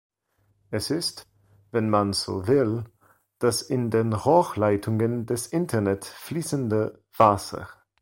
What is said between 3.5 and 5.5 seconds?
in den Rohrleitungen des